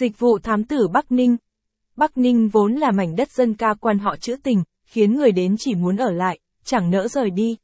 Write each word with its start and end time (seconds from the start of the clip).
Dịch 0.00 0.18
vụ 0.18 0.38
thám 0.38 0.64
tử 0.64 0.88
Bắc 0.88 1.12
Ninh 1.12 1.36
Bắc 1.96 2.18
Ninh 2.18 2.48
vốn 2.48 2.74
là 2.74 2.90
mảnh 2.90 3.16
đất 3.16 3.30
dân 3.30 3.54
ca 3.54 3.74
quan 3.74 3.98
họ 3.98 4.16
trữ 4.16 4.36
tình, 4.42 4.62
khiến 4.86 5.16
người 5.16 5.32
đến 5.32 5.56
chỉ 5.58 5.74
muốn 5.74 5.96
ở 5.96 6.10
lại, 6.10 6.38
chẳng 6.64 6.90
nỡ 6.90 7.08
rời 7.08 7.30
đi. 7.30 7.56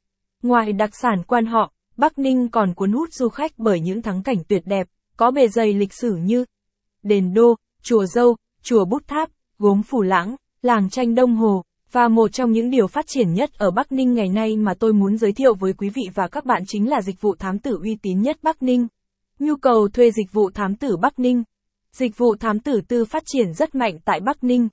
Ngoài 0.42 0.72
đặc 0.72 0.90
sản 1.02 1.22
quan 1.26 1.46
họ, 1.46 1.72
Bắc 1.96 2.18
Ninh 2.18 2.48
còn 2.48 2.74
cuốn 2.74 2.92
hút 2.92 3.08
du 3.12 3.28
khách 3.28 3.52
bởi 3.56 3.80
những 3.80 4.02
thắng 4.02 4.22
cảnh 4.22 4.36
tuyệt 4.48 4.62
đẹp, 4.66 4.86
có 5.16 5.30
bề 5.30 5.48
dày 5.48 5.72
lịch 5.72 5.92
sử 5.92 6.16
như 6.16 6.44
Đền 7.02 7.34
Đô, 7.34 7.54
Chùa 7.82 8.06
Dâu, 8.06 8.36
Chùa 8.62 8.84
Bút 8.84 9.02
Tháp, 9.06 9.30
Gốm 9.58 9.82
Phủ 9.82 10.02
Lãng, 10.02 10.36
Làng 10.62 10.90
Tranh 10.90 11.14
Đông 11.14 11.36
Hồ, 11.36 11.62
và 11.92 12.08
một 12.08 12.32
trong 12.32 12.52
những 12.52 12.70
điều 12.70 12.86
phát 12.86 13.04
triển 13.08 13.34
nhất 13.34 13.50
ở 13.58 13.70
Bắc 13.70 13.92
Ninh 13.92 14.14
ngày 14.14 14.28
nay 14.28 14.56
mà 14.56 14.74
tôi 14.74 14.92
muốn 14.92 15.16
giới 15.16 15.32
thiệu 15.32 15.54
với 15.54 15.72
quý 15.72 15.90
vị 15.94 16.02
và 16.14 16.28
các 16.28 16.44
bạn 16.44 16.62
chính 16.66 16.90
là 16.90 17.02
dịch 17.02 17.20
vụ 17.20 17.34
thám 17.38 17.58
tử 17.58 17.78
uy 17.82 17.96
tín 18.02 18.22
nhất 18.22 18.36
Bắc 18.42 18.62
Ninh. 18.62 18.86
Nhu 19.38 19.56
cầu 19.56 19.88
thuê 19.88 20.10
dịch 20.10 20.32
vụ 20.32 20.50
thám 20.50 20.74
tử 20.74 20.96
Bắc 20.96 21.18
Ninh 21.18 21.42
Dịch 21.98 22.18
vụ 22.18 22.36
thám 22.40 22.60
tử 22.60 22.80
tư 22.88 23.04
phát 23.04 23.22
triển 23.26 23.52
rất 23.52 23.74
mạnh 23.74 23.98
tại 24.04 24.20
Bắc 24.20 24.44
Ninh. 24.44 24.68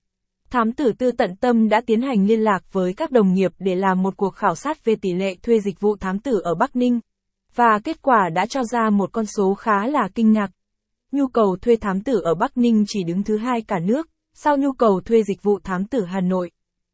Thám 0.50 0.72
tử 0.72 0.92
tư 0.98 1.12
tận 1.12 1.36
tâm 1.36 1.70
đã 1.70 1.82
tiến 1.86 2.02
hành 2.02 2.26
liên 2.28 2.40
lạc 2.40 2.60
với 2.72 2.94
các 2.94 3.12
đồng 3.12 3.34
nghiệp 3.34 3.52
để 3.60 3.76
làm 3.76 4.04
một 4.04 4.18
cuộc 4.18 4.30
khảo 4.30 4.56
sát 4.56 4.86
về 4.86 4.96
tỷ 4.96 5.14
lệ 5.14 5.36
thuê 5.44 5.60
dịch 5.60 5.80
vụ 5.80 5.96
thám 5.96 6.20
tử 6.20 6.42
ở 6.44 6.56
Bắc 6.56 6.76
Ninh. 6.76 7.00
Và 7.56 7.80
kết 7.84 8.02
quả 8.02 8.30
đã 8.30 8.46
cho 8.46 8.64
ra 8.64 8.90
một 8.90 9.10
con 9.14 9.26
số 9.26 9.54
khá 9.54 9.88
là 9.88 10.10
kinh 10.16 10.32
ngạc. 10.32 10.52
Nhu 11.12 11.28
cầu 11.28 11.58
thuê 11.62 11.76
thám 11.76 12.02
tử 12.02 12.22
ở 12.24 12.36
Bắc 12.36 12.58
Ninh 12.58 12.84
chỉ 12.88 13.04
đứng 13.04 13.24
thứ 13.24 13.38
hai 13.38 13.62
cả 13.62 13.80
nước, 13.80 14.10
sau 14.34 14.58
nhu 14.58 14.72
cầu 14.72 15.02
thuê 15.06 15.24
dịch 15.24 15.44
vụ 15.44 15.60
thám 15.64 15.86
tử 15.86 16.06
Hà 16.06 16.22
Nội. 16.22 16.52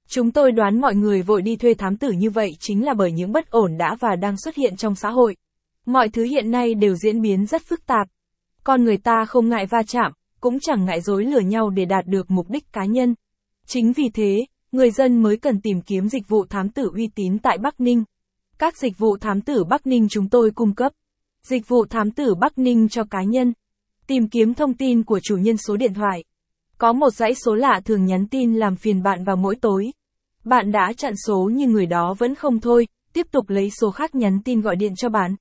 Chúng 0.10 0.32
tôi 0.32 0.52
đoán 0.52 0.82
mọi 0.82 0.96
người 0.96 1.22
vội 1.22 1.42
đi 1.42 1.56
thuê 1.56 1.74
thám 1.74 1.98
tử 1.98 2.12
như 2.12 2.30
vậy 2.30 2.52
chính 2.60 2.86
là 2.86 2.94
bởi 2.94 3.12
những 3.12 3.32
bất 3.32 3.50
ổn 3.50 3.78
đã 3.78 3.96
và 4.00 4.16
đang 4.16 4.38
xuất 4.38 4.56
hiện 4.56 4.76
trong 4.76 4.96
xã 4.96 5.10
hội. 5.10 5.36
Mọi 5.86 6.10
thứ 6.10 6.24
hiện 6.24 6.52
nay 6.52 6.74
đều 6.74 6.96
diễn 6.96 7.22
biến 7.22 7.46
rất 7.46 7.62
phức 7.66 7.86
tạp. 7.86 8.08
Con 8.64 8.84
người 8.84 8.98
ta 8.98 9.26
không 9.26 9.50
ngại 9.50 9.66
va 9.66 9.84
chạm, 9.88 10.12
cũng 10.42 10.60
chẳng 10.60 10.86
ngại 10.86 11.02
dối 11.02 11.26
lừa 11.26 11.40
nhau 11.40 11.70
để 11.70 11.86
đạt 11.86 12.08
được 12.08 12.32
mục 12.32 12.50
đích 12.50 12.74
cá 12.74 12.86
nhân. 12.86 13.16
Chính 13.68 13.94
vì 13.94 14.10
thế, 14.14 14.46
người 14.72 14.92
dân 14.92 15.22
mới 15.22 15.38
cần 15.38 15.62
tìm 15.62 15.82
kiếm 15.82 16.10
dịch 16.10 16.28
vụ 16.28 16.46
thám 16.46 16.70
tử 16.70 16.92
uy 16.94 17.10
tín 17.16 17.40
tại 17.40 17.58
Bắc 17.58 17.80
Ninh. 17.80 18.04
Các 18.60 18.78
dịch 18.78 18.98
vụ 18.98 19.18
thám 19.18 19.42
tử 19.42 19.64
Bắc 19.64 19.88
Ninh 19.88 20.08
chúng 20.10 20.30
tôi 20.30 20.52
cung 20.52 20.76
cấp. 20.76 20.92
Dịch 21.44 21.68
vụ 21.68 21.86
thám 21.86 22.12
tử 22.12 22.36
Bắc 22.36 22.58
Ninh 22.58 22.90
cho 22.90 23.04
cá 23.04 23.24
nhân. 23.24 23.54
Tìm 24.08 24.28
kiếm 24.30 24.54
thông 24.54 24.74
tin 24.74 25.04
của 25.04 25.20
chủ 25.24 25.38
nhân 25.38 25.58
số 25.58 25.78
điện 25.78 25.94
thoại. 25.94 26.24
Có 26.78 26.94
một 26.94 27.10
dãy 27.10 27.36
số 27.36 27.56
lạ 27.56 27.82
thường 27.86 28.06
nhắn 28.06 28.28
tin 28.28 28.54
làm 28.54 28.76
phiền 28.76 29.04
bạn 29.04 29.24
vào 29.24 29.36
mỗi 29.36 29.56
tối. 29.56 29.92
Bạn 30.44 30.72
đã 30.72 30.94
chặn 30.98 31.14
số 31.28 31.50
nhưng 31.54 31.72
người 31.72 31.86
đó 31.86 32.16
vẫn 32.18 32.36
không 32.36 32.60
thôi, 32.60 32.88
tiếp 33.14 33.28
tục 33.32 33.50
lấy 33.50 33.70
số 33.82 33.92
khác 33.92 34.16
nhắn 34.16 34.40
tin 34.46 34.62
gọi 34.62 34.76
điện 34.76 34.94
cho 34.96 35.10
bạn. 35.10 35.36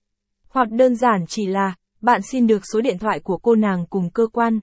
Hoặc 0.48 0.70
đơn 0.70 0.96
giản 0.96 1.24
chỉ 1.28 1.46
là, 1.46 1.74
bạn 2.00 2.20
xin 2.22 2.46
được 2.46 2.62
số 2.72 2.80
điện 2.80 2.98
thoại 2.98 3.20
của 3.20 3.38
cô 3.38 3.54
nàng 3.54 3.86
cùng 3.90 4.10
cơ 4.10 4.26
quan. 4.26 4.60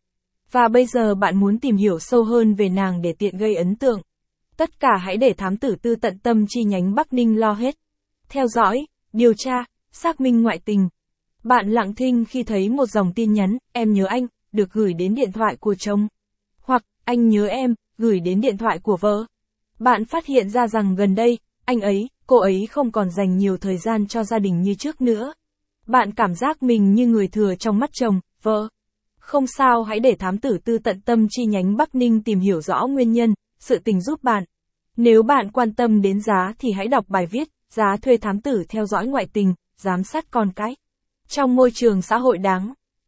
Và 0.55 0.67
bây 0.67 0.85
giờ 0.85 1.15
bạn 1.15 1.37
muốn 1.37 1.59
tìm 1.59 1.75
hiểu 1.75 1.99
sâu 1.99 2.23
hơn 2.23 2.53
về 2.53 2.69
nàng 2.69 3.01
để 3.01 3.13
tiện 3.13 3.37
gây 3.37 3.55
ấn 3.55 3.75
tượng. 3.75 4.01
Tất 4.57 4.79
cả 4.79 4.97
hãy 5.01 5.17
để 5.17 5.33
thám 5.33 5.57
tử 5.57 5.75
tư 5.81 5.95
tận 5.95 6.19
tâm 6.19 6.45
chi 6.49 6.63
nhánh 6.63 6.95
Bắc 6.95 7.13
Ninh 7.13 7.39
lo 7.39 7.53
hết. 7.53 7.75
Theo 8.29 8.47
dõi, 8.47 8.87
điều 9.13 9.33
tra, 9.37 9.65
xác 9.91 10.21
minh 10.21 10.43
ngoại 10.43 10.59
tình. 10.65 10.89
Bạn 11.43 11.71
lặng 11.71 11.95
thinh 11.95 12.25
khi 12.25 12.43
thấy 12.43 12.69
một 12.69 12.85
dòng 12.85 13.13
tin 13.13 13.33
nhắn, 13.33 13.57
em 13.71 13.93
nhớ 13.93 14.05
anh, 14.05 14.27
được 14.51 14.73
gửi 14.73 14.93
đến 14.93 15.15
điện 15.15 15.31
thoại 15.31 15.55
của 15.59 15.75
chồng. 15.75 16.07
Hoặc, 16.61 16.85
anh 17.03 17.29
nhớ 17.29 17.47
em, 17.47 17.75
gửi 17.97 18.19
đến 18.19 18.41
điện 18.41 18.57
thoại 18.57 18.79
của 18.79 18.97
vợ. 18.97 19.25
Bạn 19.79 20.05
phát 20.05 20.25
hiện 20.25 20.49
ra 20.49 20.67
rằng 20.67 20.95
gần 20.95 21.15
đây, 21.15 21.37
anh 21.65 21.81
ấy, 21.81 22.09
cô 22.27 22.37
ấy 22.37 22.67
không 22.71 22.91
còn 22.91 23.09
dành 23.09 23.37
nhiều 23.37 23.57
thời 23.57 23.77
gian 23.77 24.07
cho 24.07 24.23
gia 24.23 24.39
đình 24.39 24.61
như 24.61 24.75
trước 24.75 25.01
nữa. 25.01 25.33
Bạn 25.87 26.11
cảm 26.11 26.35
giác 26.35 26.63
mình 26.63 26.93
như 26.93 27.07
người 27.07 27.27
thừa 27.27 27.55
trong 27.55 27.79
mắt 27.79 27.89
chồng, 27.93 28.19
vợ. 28.41 28.67
Không 29.25 29.45
sao 29.47 29.83
hãy 29.83 29.99
để 29.99 30.15
thám 30.15 30.37
tử 30.37 30.57
tư 30.65 30.77
tận 30.77 31.01
tâm 31.05 31.27
chi 31.29 31.45
nhánh 31.45 31.77
Bắc 31.77 31.95
Ninh 31.95 32.23
tìm 32.23 32.39
hiểu 32.39 32.61
rõ 32.61 32.87
nguyên 32.87 33.11
nhân, 33.11 33.33
sự 33.59 33.79
tình 33.79 34.01
giúp 34.01 34.23
bạn. 34.23 34.43
Nếu 34.97 35.23
bạn 35.23 35.51
quan 35.51 35.73
tâm 35.73 36.01
đến 36.01 36.21
giá 36.21 36.53
thì 36.59 36.71
hãy 36.71 36.87
đọc 36.87 37.05
bài 37.07 37.25
viết, 37.25 37.47
giá 37.69 37.97
thuê 38.01 38.17
thám 38.17 38.41
tử 38.41 38.63
theo 38.69 38.85
dõi 38.85 39.07
ngoại 39.07 39.27
tình, 39.33 39.53
giám 39.77 40.03
sát 40.03 40.31
con 40.31 40.51
cái. 40.55 40.75
Trong 41.27 41.55
môi 41.55 41.71
trường 41.73 42.01
xã 42.01 42.17
hội 42.17 42.37
đáng 42.37 42.73